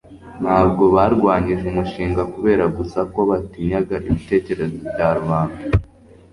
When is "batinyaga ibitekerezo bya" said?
3.29-5.09